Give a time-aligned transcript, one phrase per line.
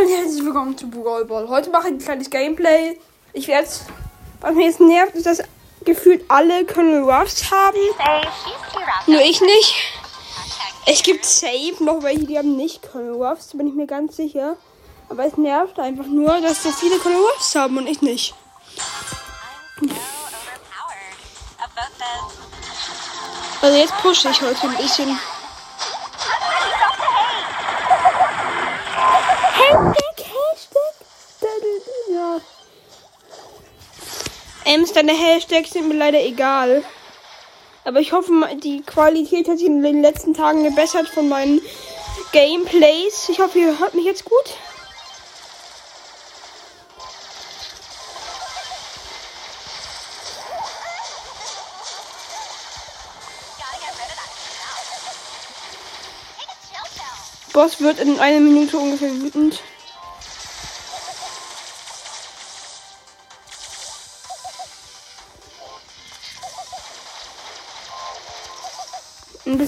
[0.00, 1.48] Hallo und herzlich willkommen zu Brawl Ball.
[1.48, 2.98] Heute mache ich ein kleines Gameplay.
[3.32, 3.68] Ich werde
[4.40, 5.42] was mir jetzt nervt, ist, dass
[5.84, 7.78] gefühlt alle Colonel Ruffs haben.
[9.06, 9.74] Nur ich nicht.
[10.86, 14.56] Es gibt safe noch welche, die haben nicht Colonel Ruffs, bin ich mir ganz sicher.
[15.08, 18.34] Aber es nervt einfach nur, dass so viele Colonel Ruffs haben und ich nicht.
[23.60, 25.18] Also jetzt pushe ich heute ein bisschen.
[29.60, 30.94] Hashtag, Hashtag.
[31.40, 32.40] Da, da, da, Ja.
[34.70, 36.84] Ems, deine Hashtags sind mir leider egal.
[37.82, 38.30] Aber ich hoffe,
[38.62, 41.60] die Qualität hat sich in den letzten Tagen gebessert von meinen
[42.30, 43.28] Gameplays.
[43.30, 44.54] Ich hoffe, ihr hört mich jetzt gut.
[57.52, 59.60] Boss wird in einer Minute ungefähr wütend.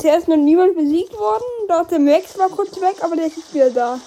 [0.02, 1.44] Bisher ist noch niemand besiegt worden.
[1.68, 4.00] Doch der Max war kurz weg, aber der ist wieder da.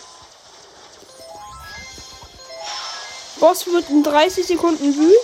[3.39, 5.16] Boss wird in 30 Sekunden wütend.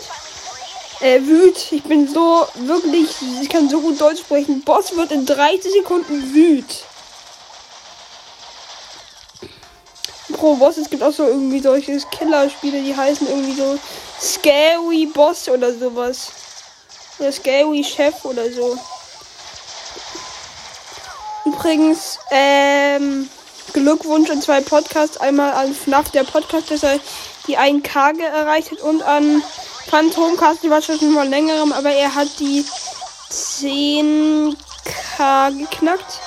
[1.01, 1.71] Äh, wüt.
[1.71, 3.09] Ich bin so wirklich,
[3.41, 4.61] ich kann so gut Deutsch sprechen.
[4.61, 6.85] Boss wird in 30 Sekunden wüt.
[10.31, 13.77] Pro Boss, es gibt auch so irgendwie solche Killerspiele, die heißen irgendwie so
[14.21, 16.31] Scary Boss oder sowas.
[17.19, 18.77] Oder Scary Chef oder so.
[21.45, 23.29] Übrigens, ähm,
[23.73, 25.17] Glückwunsch an zwei Podcasts.
[25.17, 26.99] Einmal an FNAF, der Podcast, dass er
[27.47, 29.41] die 1K erreicht hat und an
[29.89, 32.63] Phantomcast, die war schon mal längerem, aber er hat die
[33.29, 34.55] 10K
[35.57, 36.19] geknackt.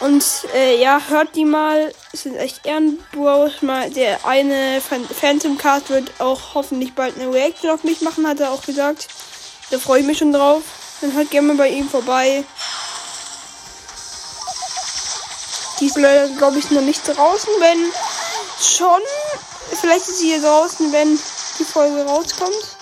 [0.00, 1.92] Und äh, ja, hört die mal.
[2.12, 3.62] Es sind echt Ehrenbros.
[3.62, 8.26] Mal der eine Phan Phantom Cast wird auch hoffentlich bald eine Reaction auf mich machen,
[8.26, 9.06] hat er auch gesagt.
[9.70, 10.62] Da freue ich mich schon drauf.
[11.00, 12.44] Dann hört gerne mal bei ihm vorbei.
[15.82, 17.52] Die ist leider, glaube ich, noch nicht draußen.
[17.58, 17.92] Wenn
[18.60, 19.00] schon,
[19.80, 21.18] vielleicht ist sie hier draußen, wenn
[21.58, 22.76] die Folge rauskommt.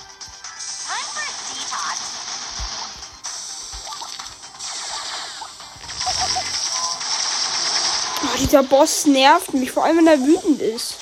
[8.22, 10.96] Oh, dieser Boss nervt mich, vor allem wenn er wütend ist.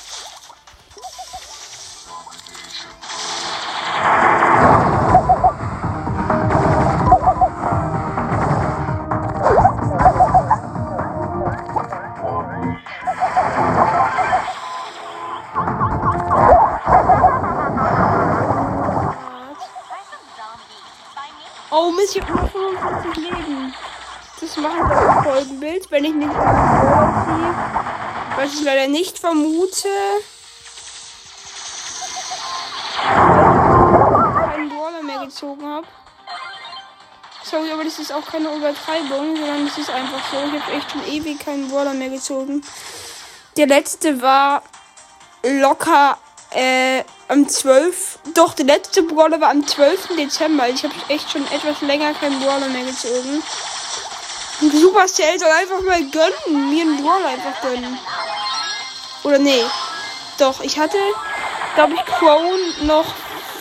[21.71, 23.75] Oh Mist, ich habe nur 55 Leben.
[24.41, 27.55] Das mache ich im Folgenbild, wenn ich nicht ziehe.
[28.37, 29.89] Was ich leider nicht vermute.
[33.05, 35.87] Keinen Brawler mehr gezogen habe.
[37.43, 40.39] Sorry, aber das ist auch keine Übertreibung, sondern das ist einfach so.
[40.39, 42.63] Ich habe echt schon ewig keinen Brawler mehr gezogen.
[43.59, 44.63] Der letzte war
[45.43, 46.17] locker
[46.51, 48.19] äh, am 12.
[48.35, 50.17] Doch, der letzte Brawler war am 12.
[50.17, 50.65] Dezember.
[50.65, 53.43] Also ich habe echt schon etwas länger keinen Brawler mehr gezogen.
[54.61, 56.71] Supercell soll einfach mal gönnen.
[56.71, 57.99] Mir einen Brawler einfach gönnen.
[59.25, 59.65] Oder nee.
[60.39, 60.97] Doch, ich hatte,
[61.75, 63.07] glaube ich, Crown noch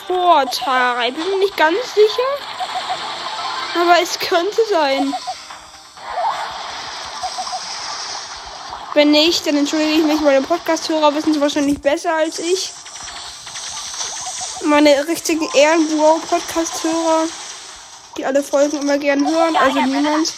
[0.08, 1.06] vor Tara.
[1.08, 3.82] Ich bin mir nicht ganz sicher.
[3.82, 5.14] Aber es könnte sein.
[8.94, 10.22] Wenn nicht, dann entschuldige ich mich.
[10.22, 12.72] Meine Podcast-Hörer wissen es wahrscheinlich besser als ich.
[14.66, 17.28] Meine richtigen Ehrenbro-Podcast-Hörer,
[18.18, 20.34] die alle Folgen immer gern hören, also niemand.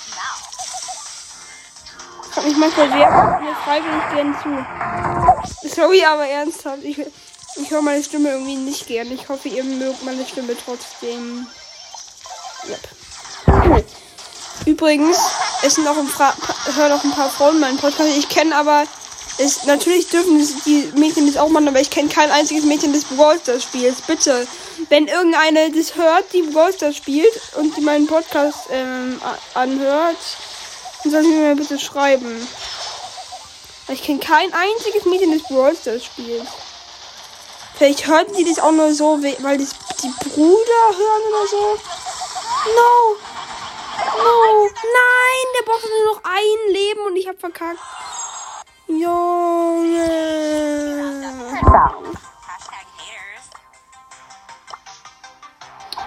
[2.24, 5.70] Ich frage mich manchmal, wer mir freiwillig gern zu.
[5.76, 6.84] Sorry, aber ernsthaft.
[6.84, 9.12] Ich, ich höre meine Stimme irgendwie nicht gern.
[9.12, 11.48] Ich hoffe, ihr mögt meine Stimme trotzdem.
[12.68, 13.80] Yep.
[14.66, 15.18] Übrigens,
[15.64, 16.34] es sind auch ein Fra
[16.76, 18.10] hören auch ein paar Frauen meinen Podcast.
[18.18, 18.86] Ich kenne aber
[19.40, 23.06] es, natürlich dürfen die Mädchen das auch machen, aber ich kenne kein einziges Mädchen des
[23.06, 24.02] Brawl Stars spiels.
[24.02, 24.46] Bitte,
[24.90, 29.20] wenn irgendeine das hört, die Brawl Stars spielt und die meinen Podcast ähm,
[29.54, 30.18] anhört,
[31.04, 32.48] dann soll sie mir bitte schreiben.
[33.88, 36.48] Ich kenne kein einziges Mädchen des Brawl Stars spiels.
[37.78, 39.70] Vielleicht hörten die das auch nur so, weil das
[40.04, 41.80] die Brüder hören oder so.
[42.76, 43.16] No!
[44.18, 44.66] No!
[44.66, 45.46] Nein!
[45.56, 47.80] Der hat nur noch ein Leben und ich hab verkackt.
[48.90, 50.10] Junge.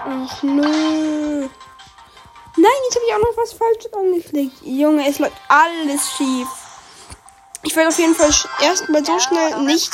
[0.05, 1.49] Ach nö.
[2.56, 4.56] Nein, jetzt habe ich auch noch was Falsches angeklickt.
[4.62, 6.49] Junge, es läuft alles schief.
[7.62, 8.31] Ich werde auf jeden Fall
[8.61, 9.93] erstmal so schnell nicht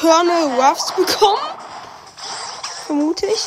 [0.00, 1.42] Colonel Ruffs bekommen.
[2.86, 3.46] Vermute ich.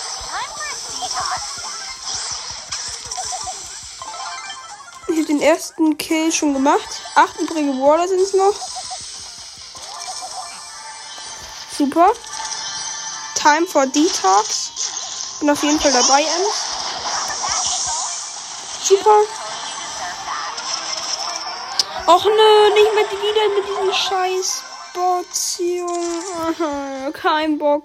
[5.51, 7.01] Ersten Kill schon gemacht.
[7.15, 8.55] Acht übrige Waller sind es noch.
[11.77, 12.13] Super.
[13.35, 14.71] Time for Detox.
[15.39, 16.55] Bin auf jeden Fall dabei, Ems.
[18.83, 19.19] Super.
[22.07, 24.63] Och nö, nicht mehr wieder mit diesen scheiß
[24.93, 27.11] Bots, Junge.
[27.13, 27.83] Kein Bock.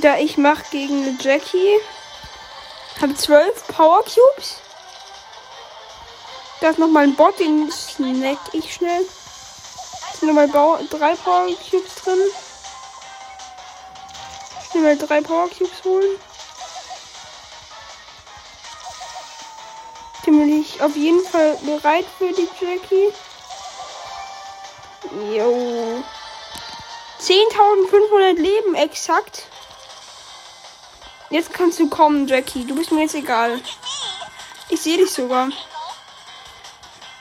[0.00, 1.80] Da ich mache gegen Jackie.
[3.00, 4.60] Habe zwölf Power Cubes.
[6.60, 9.04] Da ist nochmal ein Bot, den snack ich schnell.
[9.04, 10.48] Da sind nochmal
[10.88, 12.20] drei Power Cubes drin.
[14.70, 16.20] Schnell mal drei Power Cubes holen.
[20.26, 23.12] Den bin ich auf jeden Fall bereit für die Jackie.
[25.34, 26.04] Jo.
[27.20, 29.48] 10.500 Leben exakt.
[31.30, 32.64] Jetzt kannst du kommen, Jackie.
[32.64, 33.60] Du bist mir jetzt egal.
[34.70, 35.48] Ich sehe dich sogar.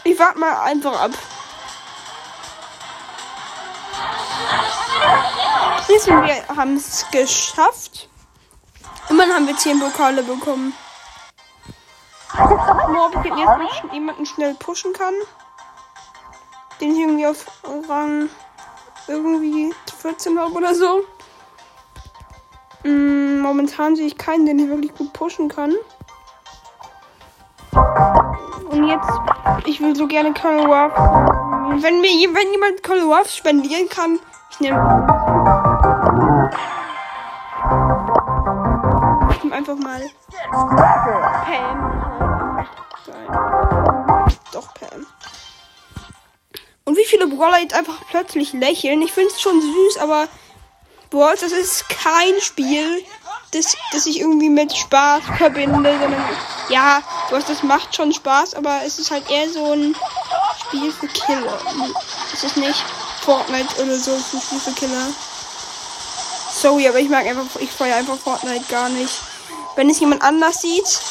[0.04, 1.12] Ich warte mal einfach ab.
[5.90, 8.08] Jetzt wir haben es geschafft.
[9.10, 10.74] Immerhin haben wir 10 Pokale bekommen.
[12.38, 15.14] Nur ob ich jetzt noch jemanden schnell pushen kann.
[16.80, 17.46] Den ich irgendwie auf
[17.90, 18.30] Rang
[19.08, 21.04] irgendwie 14 habe oder so.
[22.84, 23.17] Mm,
[23.48, 25.74] momentan sehe ich keinen, den ich wirklich gut pushen kann.
[28.70, 29.10] Und jetzt,
[29.66, 30.94] ich will so gerne Colonel Ruff.
[31.82, 34.20] Wenn mir wenn jemand Colonel Ruff spendieren kann,
[34.52, 34.78] ich nehme.
[39.32, 40.02] Ich nehme einfach mal
[41.46, 41.98] Pam.
[44.52, 45.06] Doch Pam.
[46.86, 49.02] Und wie viele Brawler jetzt einfach plötzlich lächeln.
[49.02, 50.28] Ich finde es schon süß, aber
[51.10, 53.02] Boah, das ist kein Spiel,
[53.52, 56.24] das, das ich irgendwie mit Spaß verbinde, sondern
[56.70, 59.96] ja, Boah, das macht schon Spaß, aber es ist halt eher so ein
[60.62, 61.60] Spiel für Killer.
[62.34, 62.86] Es ist nicht
[63.22, 65.08] Fortnite oder so, ein Spiel für Killer.
[66.54, 69.14] Sorry, aber ich mag einfach, ich feiere einfach Fortnite gar nicht.
[69.76, 71.02] Wenn es jemand anders sieht,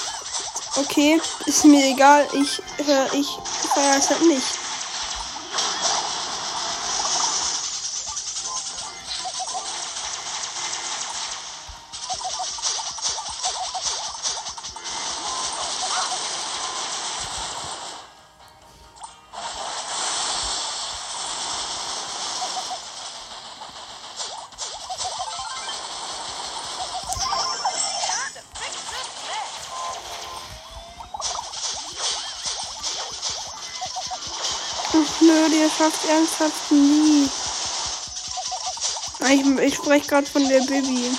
[0.77, 3.29] okay, ist mir egal, ich, äh, ich
[3.75, 4.59] feiere es halt nicht.
[35.71, 37.29] Schafft ernsthaft nie.
[39.31, 41.11] Ich, ich spreche gerade von der Baby.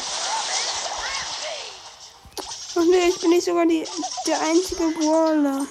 [2.76, 3.86] Ach nee, ich bin nicht sogar die,
[4.28, 5.66] der einzige Brawler.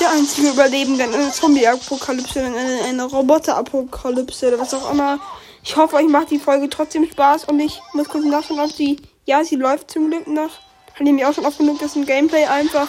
[0.00, 5.18] Der einzige Überlebende in einer Zombie-Apokalypse, in einer, einer Roboter-Apokalypse oder was auch immer.
[5.62, 9.00] Ich hoffe, euch macht die Folge trotzdem Spaß und ich muss kurz nachschauen, ob sie.
[9.26, 10.50] Ja, sie läuft zum Glück noch.
[10.94, 12.88] Hat mir auch schon oft genug, dass ein Gameplay einfach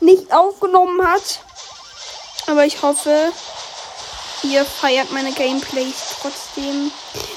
[0.00, 1.40] nicht aufgenommen hat.
[2.46, 3.32] Aber ich hoffe,
[4.44, 6.90] ihr feiert meine Gameplays trotzdem.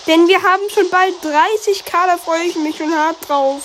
[0.05, 3.61] Denn wir haben schon bald 30k, da freue ich mich schon hart drauf.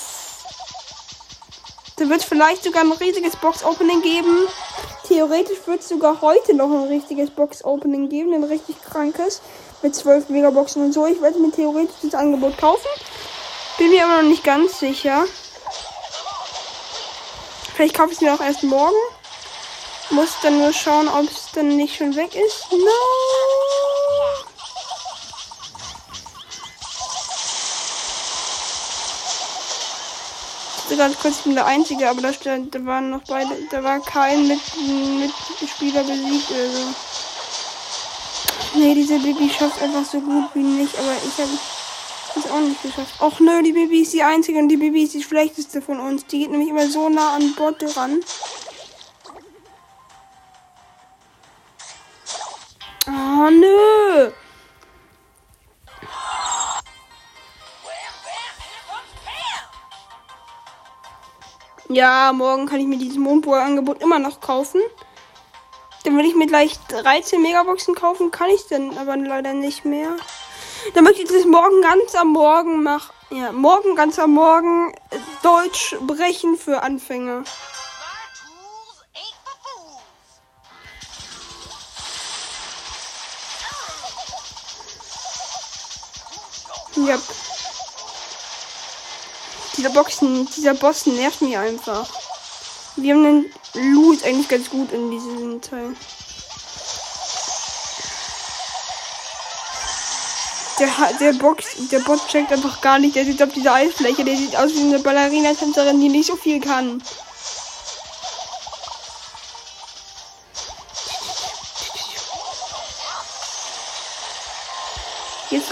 [1.97, 4.49] Da wird vielleicht sogar ein riesiges Box-Opening geben.
[5.07, 9.41] Theoretisch wird es sogar heute noch ein richtiges Box-Opening geben, ein richtig krankes.
[9.83, 11.07] Mit 12 Megaboxen und so.
[11.07, 12.89] Ich werde mir theoretisch das Angebot kaufen.
[13.79, 15.25] Bin mir aber noch nicht ganz sicher.
[17.75, 18.97] Vielleicht kaufe ich es mir auch erst morgen.
[20.13, 22.71] Muss dann nur schauen, ob es dann nicht schon weg ist.
[22.71, 22.79] No!
[31.03, 34.01] gerade kurz, ich bin der Einzige, aber da, stand, da waren noch beide, da war
[34.01, 34.61] kein mit,
[35.61, 36.95] Mitspieler besiegt oder so.
[38.75, 41.51] Nee, diese Baby schafft einfach so gut wie nicht, aber ich habe
[42.37, 43.21] es auch nicht geschafft.
[43.21, 46.25] Och nö, die Baby ist die einzige und die Baby ist die schlechteste von uns.
[46.27, 48.21] Die geht nämlich immer so nah an Bot ran.
[53.45, 54.31] Oh, nö.
[61.89, 64.81] Ja, morgen kann ich mir dieses Mondbohr-Angebot immer noch kaufen.
[66.05, 70.11] Dann will ich mir gleich 13 Megaboxen kaufen, kann ich dann aber leider nicht mehr.
[70.95, 73.13] Dann möchte ich das morgen ganz am Morgen machen.
[73.31, 77.43] Ja, morgen ganz am Morgen äh, Deutsch brechen für Anfänger.
[87.07, 87.19] Ja.
[89.77, 92.09] Dieser Boxen, dieser Boss nervt mich einfach.
[92.97, 93.25] Wir haben
[93.75, 95.97] den Loot eigentlich ganz gut in diesem Teil.
[100.79, 100.89] Der,
[101.21, 103.15] der Box, der Bot checkt einfach gar nicht.
[103.15, 104.25] Der sieht auf dieser Eisfläche.
[104.25, 107.03] Der sieht aus wie eine Ballerina-Tänzerin, die nicht so viel kann.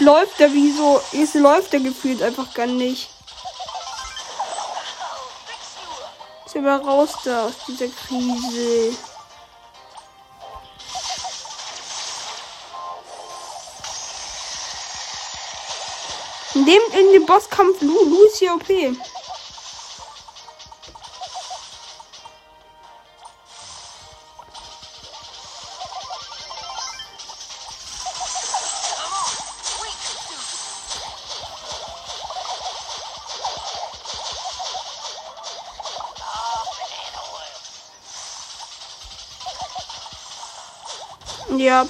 [0.00, 0.98] Jetzt läuft er wie so.
[1.12, 3.10] Jetzt läuft er gefühlt einfach gar nicht.
[6.46, 8.96] Ist aber raus da aus dieser Krise.
[16.54, 18.66] Dem, in dem Bosskampf Lu, Lu ist hier OP.
[18.66, 19.19] Come
[41.56, 41.86] Ja.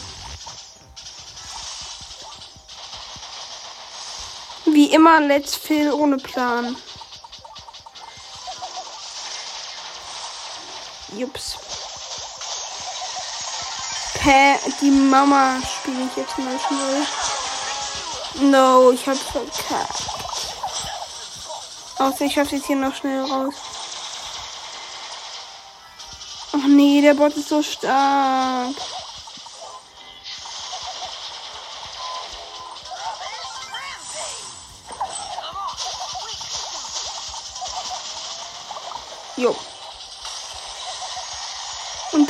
[4.67, 6.77] Wie immer, Let's Fill ohne Plan.
[11.17, 11.59] Jups.
[14.15, 17.07] Pä, die Mama spiele ich jetzt mal schnell.
[18.51, 20.03] No, ich hab verkackt.
[21.99, 23.55] Außer ich schaff's jetzt hier noch schnell raus.
[26.53, 28.75] Ach nee, der Bot ist so stark.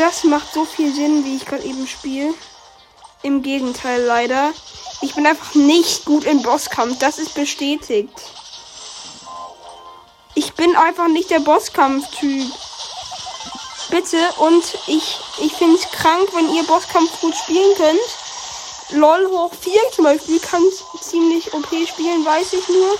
[0.01, 2.33] Das macht so viel Sinn, wie ich gerade eben spiele.
[3.23, 4.53] Im Gegenteil leider.
[5.03, 6.99] Ich bin einfach nicht gut im Bosskampf.
[6.99, 8.11] Das ist bestätigt.
[10.35, 12.51] Ich bin einfach nicht der Bosskampf-Typ.
[13.91, 18.99] Bitte und ich, ich finde es krank, wenn ihr Bosskampf gut spielen könnt.
[18.99, 20.63] LOL hoch 4 zum Beispiel kann
[21.01, 22.97] ziemlich OP spielen, weiß ich nur.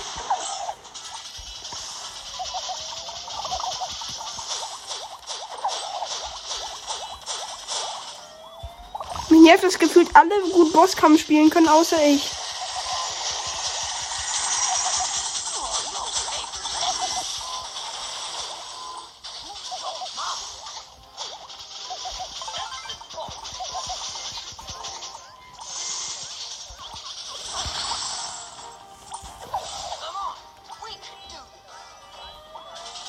[9.61, 12.29] Nervt das gefühlt alle gut Bosskampf spielen können, außer ich.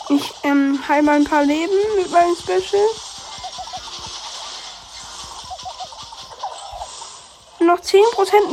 [0.08, 3.11] Ich ähm, heil mal ein paar Leben mit meinem Special.
[7.72, 8.52] Noch 10%, 9%,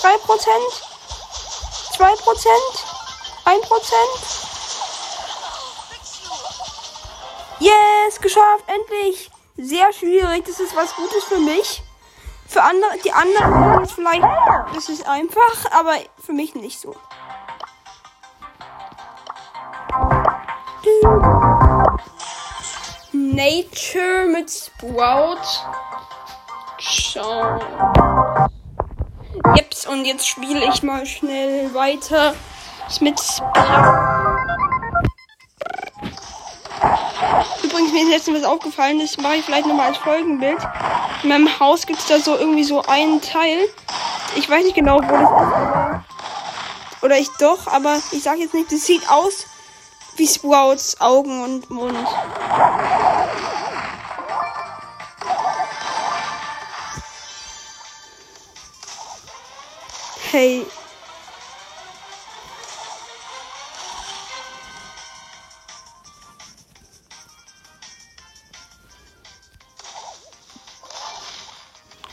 [0.03, 0.63] 3%,
[1.99, 2.51] 2%,
[3.45, 3.59] 1%.
[7.59, 9.33] Yes, geschafft, endlich.
[9.57, 11.83] Sehr schwierig, das ist was Gutes für mich.
[12.47, 14.23] Für andere, die anderen ist vielleicht,
[14.77, 16.95] das ist einfach, aber für mich nicht so.
[23.39, 25.39] Nature mit Sprout.
[26.81, 27.61] Ciao.
[29.55, 32.35] Jeps, und jetzt spiele ich mal schnell weiter
[33.01, 33.55] mit Sprout.
[37.63, 40.59] Übrigens, mir ist letztens was aufgefallen, das mache ich vielleicht nochmal als Folgenbild.
[41.23, 43.69] In meinem Haus gibt es da so irgendwie so einen Teil.
[44.35, 47.05] Ich weiß nicht genau, wo das ist.
[47.05, 49.47] Oder ich doch, aber ich sag jetzt nicht, das sieht aus
[50.19, 52.09] wie Sprouts Augen und Mund.
[60.31, 60.67] Hey.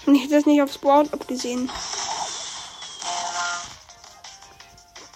[0.06, 1.72] Und ich hätte das nicht auf Sprout abgesehen.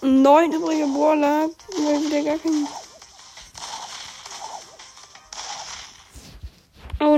[0.02, 2.66] Neun übrige Brawler, weil wieder gar kein.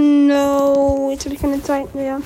[0.02, 2.20] No, jetzt habe ich keine Zeit mehr.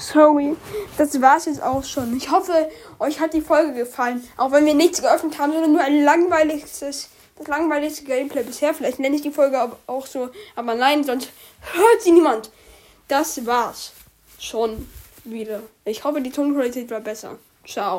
[0.00, 0.56] sorry.
[0.96, 2.16] Das war's jetzt auch schon.
[2.16, 2.68] Ich hoffe,
[2.98, 4.26] euch hat die Folge gefallen.
[4.36, 7.08] Auch wenn wir nichts geöffnet haben, sondern nur ein langweiliges, das
[7.46, 8.74] langweiligste Gameplay bisher.
[8.74, 10.30] Vielleicht nenne ich die Folge auch so.
[10.56, 11.30] Aber nein, sonst
[11.72, 12.50] hört sie niemand.
[13.08, 13.92] Das war's
[14.38, 14.88] schon
[15.24, 15.60] wieder.
[15.84, 17.38] Ich hoffe, die Tonqualität war besser.
[17.66, 17.98] Ciao.